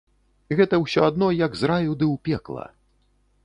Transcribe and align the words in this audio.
Гэта 0.59 0.79
ўсё 0.83 1.03
адно, 1.09 1.29
як 1.45 1.51
з 1.59 1.71
раю 1.73 1.93
ды 2.01 2.05
ў 2.13 2.25
пекла. 2.29 2.69